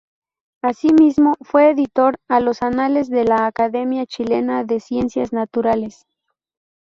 Asimismo, 0.63 1.35
fue 1.41 1.69
editor 1.69 2.17
de 2.27 2.41
los 2.41 2.63
Anales 2.63 3.07
de 3.07 3.23
la 3.23 3.45
Academia 3.45 4.07
Chilena 4.07 4.63
de 4.63 4.79
Ciencias 4.79 5.31
Naturales. 5.31 6.07